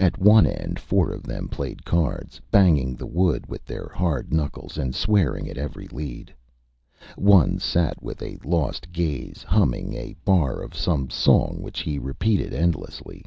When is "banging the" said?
2.50-3.06